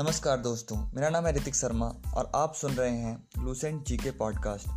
[0.00, 4.10] नमस्कार दोस्तों, मेरा नाम है ऋतिक शर्मा और आप सुन रहे हैं लूसेंट जी के
[4.10, 4.68] पॉडकास्ट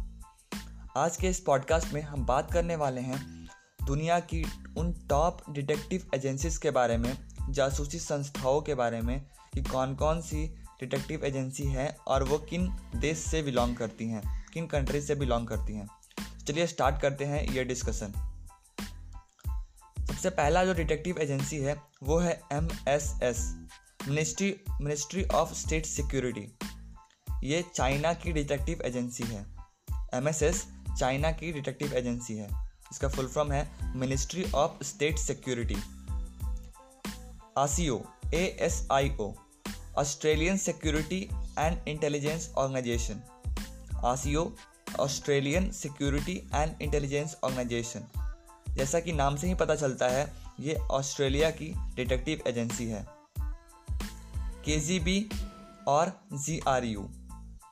[0.97, 3.47] आज के इस पॉडकास्ट में हम बात करने वाले हैं
[3.87, 4.45] दुनिया की
[4.77, 10.21] उन टॉप डिटेक्टिव एजेंसीज के बारे में, जासूसी संस्थाओं के बारे में कि कौन कौन
[10.21, 10.47] सी
[10.79, 15.47] डिटेक्टिव एजेंसी है और वो किन देश से बिलोंग करती हैं, किन कंट्रीज़ से बिलोंग
[15.47, 15.89] करती हैं।
[16.47, 18.13] चलिए स्टार्ट करते हैं ये डिस्कशन
[19.99, 23.62] सबसे पहला जो डिटेक्टिव एजेंसी है, वो है M S S
[24.07, 26.57] ministry ministry of state security.
[27.43, 29.45] ये चाइना की डिटेक्टिव एजेंसी है।
[30.15, 30.55] MSS
[30.99, 32.49] चाइना की डिटेक्टिव एजेंसी है।
[32.91, 35.75] इसका फुल फॉर्म है ministry of state security.
[37.57, 38.01] ASIO
[38.33, 39.33] A S I O
[39.97, 43.21] Australian security and intelligence organisation.
[44.05, 44.51] ASIO,
[44.99, 48.03] Australian security and intelligence organisation.
[48.69, 53.22] जैसा कि नाम से ही पता चलता है, ये ऑस्ट्रेलिया की डिटेक्टिव एजेंसी है।
[54.65, 55.29] के जी बी
[55.87, 57.01] और जी आर यू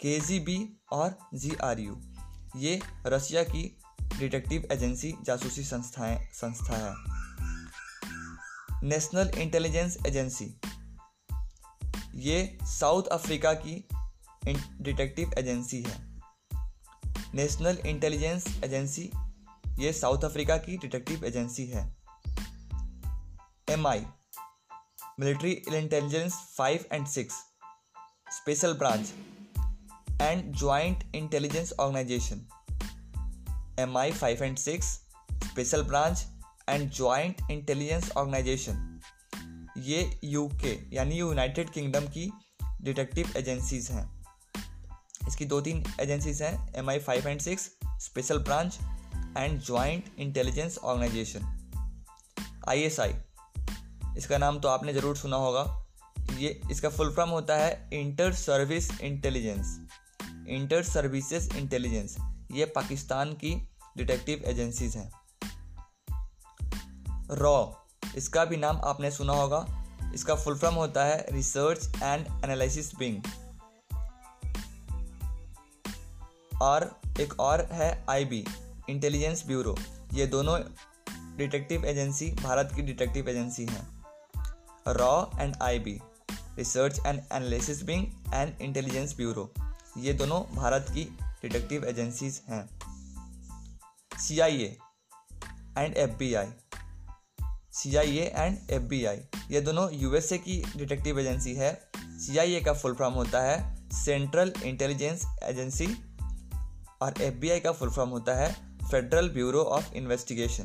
[0.01, 0.57] के जी बी
[0.91, 2.01] और जी आर यू
[2.55, 3.77] ये रशिया की
[4.19, 6.93] डिटेक्टिव एजेंसी जासूसी संस्थाएँ, संस्था है।
[8.83, 10.59] नेशनल इंटेलिजेंस एजेंसी,
[12.15, 13.87] ये साउथ अफ्रीका की
[14.81, 16.21] डिटेक्टिव एजेंसी है।
[17.35, 19.11] नेशनल इंटेलिजेंस एजेंसी,
[19.79, 21.95] ये साउथ अफ्रीका की डिटेक्टिव एजेंसी है।
[23.69, 24.05] M I
[25.21, 27.35] military intelligence 5 and 6
[28.31, 29.09] special branch,
[30.19, 32.45] and joint intelligence organization.
[33.89, 34.99] Mi 5 and 6
[35.45, 36.27] special branch
[36.69, 38.99] and joint intelligence organisation
[39.77, 42.29] ये UK यानी United Kingdom की
[42.81, 44.05] detective agencies हैं।
[45.27, 47.69] इसकी दो तीन एजेंसीज हैं M I five and six
[48.01, 48.77] special branch
[49.37, 51.49] and joint intelligence organisation
[52.69, 53.13] I S I
[54.17, 55.63] इसका नाम तो आपने ज़रूर सुना होगा।
[56.31, 59.77] ये, इसका फुल फॉर्म होता है inter service intelligence
[60.49, 62.15] inter services intelligence
[62.51, 63.55] ये पाकिस्तान की
[63.97, 65.11] डिटेक्टिव एजेंसीज हैं।
[67.31, 67.65] रॉ
[68.17, 69.65] इसका भी नाम आपने सुना होगा।
[70.15, 73.21] इसका फुल फॉर्म होता है रिसर्च एंड एनालिसिस विंग
[76.61, 76.89] और
[77.21, 78.43] एक और है आईबी
[78.89, 79.77] इंटेलिजेंस ब्यूरो
[80.13, 80.59] ये दोनों
[81.37, 84.00] डिटेक्टिव एजेंसी भारत की डिटेक्टिव एजेंसी हैं।
[84.87, 85.99] Raw and I B
[86.57, 89.53] research and analysis wing and intelligence bureau
[89.97, 91.03] ये दोनों भारत की
[91.41, 92.79] डिटेक्टिव एजेंसीज हैं।
[94.19, 94.77] C I A
[95.77, 96.47] and F B I
[97.71, 99.17] C I A and F B I
[99.51, 103.75] ये दोनों USA की detective agency है। सी I ए का full form होता है
[103.93, 105.87] सेंट्रल इंटेलिजेंस एजेंसी
[107.01, 108.53] और एफ़ बी आई का फुल फॉर्म होता है
[108.91, 110.63] फेडरल ब्यूरो ऑफ़ इन्वेस्टिगेशन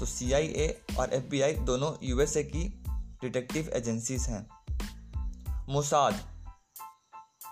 [0.00, 2.81] तो सी आई ए और एफ़ बी आई दोनों यूएसए की
[3.22, 4.50] डिटेक्टिव एजेंसीज हैं।
[5.68, 6.20] मुसाद।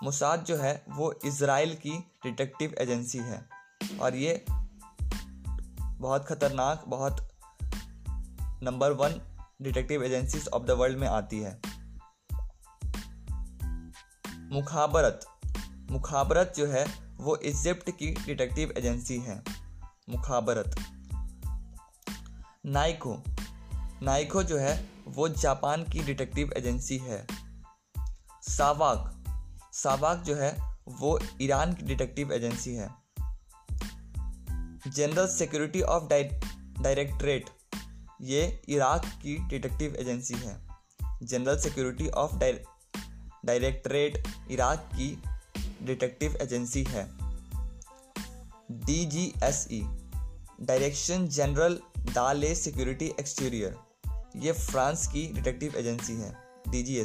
[0.03, 3.49] मुसाद जो है, वो इसराइल की डिटेक्टिव एजेंसी है।
[4.01, 4.45] और ये
[5.83, 7.29] बहुत ख़तरनाक, बहुत
[8.63, 9.21] number one
[9.61, 11.61] detective agencies of the world में आती है।
[14.53, 15.25] मुखाबरत।
[15.91, 16.85] मुखाबरत जो है,
[17.17, 19.43] वो इजिप्ट की डिटेक्टिव एजेंसी है।
[20.09, 20.75] मुखाबरत।
[22.65, 23.23] नाइको।
[24.03, 27.27] नाइको जो है, वो जापान की डिटेक्टिव एजेंसी है।
[28.41, 29.23] सावाक।
[29.73, 32.89] सावाक जो है, वो ईरान की डिटेक्टिव एजेंसी है।
[34.87, 37.49] जनरल सिक्योरिटी ऑफ़ डायरेक्टरेट,
[38.21, 40.67] ये इराक की डिटेक्टिव एजेंसी है।
[41.23, 42.35] General security of
[43.45, 45.23] directorate Iraq की
[45.83, 47.09] डिटेक्टिव एजेंसी है।
[48.71, 49.81] D G S E
[50.61, 53.90] direction general de la security exterior.
[54.35, 56.31] ये फ्रांस की डिटेक्टिव एजेंसी है
[56.69, 57.03] डी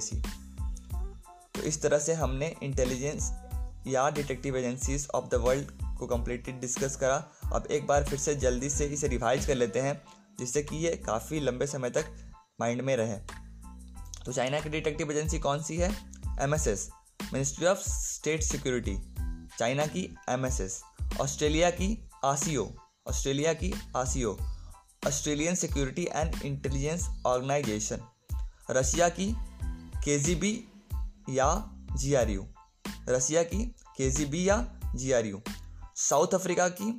[1.55, 3.31] तो इस तरह से हमने इंटेलिजेंस
[3.87, 7.17] या detective agencies of the world को कम्प्लीटली डिस्कस करा।
[7.53, 10.03] अब एक बार फिर से जल्दी से इसे रिवाइज कर लेते हैं,
[10.39, 12.05] जिससे कि ये काफ़ी लंबे समय तक
[12.61, 13.17] माइंड में रहे।
[14.25, 15.91] तो चाइना की डिटेक्टिव एजेंसी कौन सी है?
[16.41, 16.91] M S S
[17.33, 18.99] ministry of state security
[19.59, 20.81] China की एम एस एस
[21.21, 22.75] ऑस्ट्रेलिया की आसियो
[23.07, 24.39] ऑस्ट्रेलिया की ASIO
[25.07, 28.01] Australian security and intelligence organisation,
[28.71, 29.35] Russia की
[30.09, 30.45] के
[31.33, 31.49] या
[31.97, 32.47] जीआरयू,
[33.09, 33.65] रशिया की
[34.01, 34.57] के या
[34.95, 35.43] जीआरयू,
[35.97, 36.91] साउथ अफ्रीका की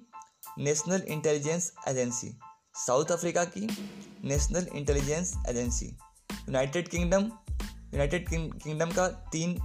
[0.59, 2.38] national intelligence agency,
[2.75, 3.68] South Africa की
[4.24, 5.86] national intelligence agency,
[6.31, 7.31] United Kingdom
[7.94, 9.57] United Kingdom का तीन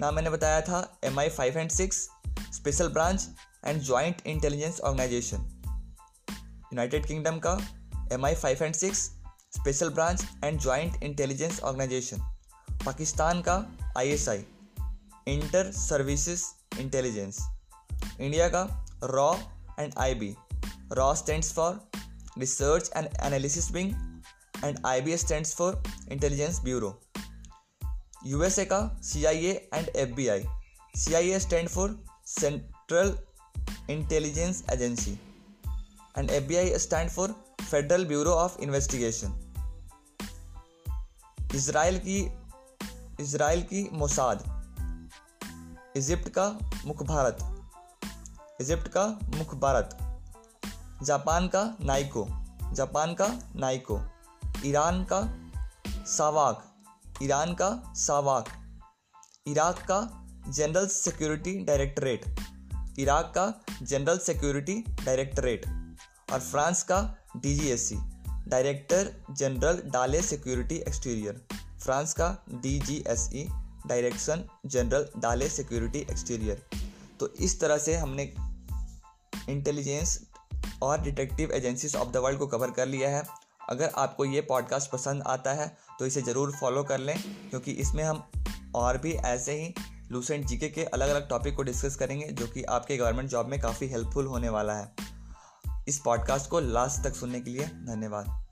[0.00, 2.08] नाम मैंने बताया था M I five and six
[2.54, 3.28] special branch
[3.64, 5.61] and joint intelligence organisation.
[6.72, 7.58] United Kingdom का
[8.12, 8.98] M I five and six
[9.54, 12.20] special branch and joint intelligence organisation
[12.84, 13.56] Pakistan का
[13.98, 14.44] आई S आई
[15.28, 16.44] inter services
[16.80, 17.40] intelligence
[18.20, 18.62] India का
[19.04, 19.32] raw
[19.80, 20.34] and I B
[20.92, 21.80] raw stands for
[22.38, 23.92] research and analysis wing
[24.64, 25.82] and IB stands for
[26.12, 26.98] intelligence bureau
[28.26, 30.44] USA का सी I A and F B I
[30.94, 31.98] C I A stand for
[32.28, 33.16] central
[33.90, 35.18] intelligence agency
[36.18, 37.34] B I stand for
[37.70, 39.38] federal bureau of investigation
[41.54, 42.32] Israel की
[43.20, 44.62] Israel की Mossad
[45.96, 47.38] Egypt का मुख Bharat.
[48.60, 49.98] Egypt का मुख Bharat.
[51.02, 52.28] Japan का Naiko.
[52.72, 54.00] Japan का Naiko.
[54.64, 55.50] Iran का
[56.06, 56.74] सावाक.
[57.22, 58.48] ईरान का सावाक.
[59.46, 62.40] इराक का जनरल सिक्योरिटी डायरेक्टरेट
[62.98, 65.81] इराक का जनरल सिक्योरिटी डायरेक्टरेट
[66.32, 67.00] और फ्रांस का
[67.36, 67.96] DGSC
[68.48, 71.40] director general de la security exterior.
[71.80, 73.46] France का DGSE
[73.86, 76.62] direction general de la security exterior.
[77.20, 78.32] तो इस तरह से हमने
[79.48, 80.18] इंटेलिजेंस
[80.82, 83.22] और detective agencies of the world को कवर कर लिया है।
[83.70, 85.66] अगर आपको ये पॉडकास्ट पसंद आता है
[85.98, 87.16] तो इसे ज़रूर फॉलो कर लें,
[87.50, 88.22] क्योंकि इसमें हम
[88.74, 89.74] और भी ऐसे ही
[90.12, 93.60] लूसेंट जीके के अलग अलग टॉपिक को डिस्कस करेंगे, जो कि आपके गवर्नमेंट जॉब में
[93.60, 95.01] काफ़ी हेल्पफुल होने वाला है।
[95.88, 98.51] इस पॉडकास्ट को लास्ट तक सुनने के लिए धन्यवाद।